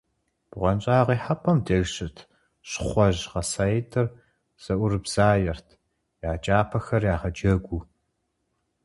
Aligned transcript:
БгъуэнщӀагъ 0.49 1.09
ихьэпӀэм 1.17 1.57
деж 1.65 1.85
щыт 1.93 2.17
щхъуэжь 2.69 3.23
гъэсаитӀыр 3.31 4.07
зэӀурыбзаерт, 4.63 5.67
я 6.29 6.33
кӀапэхэр 6.43 7.03
ягъэджэгуу. 7.13 7.81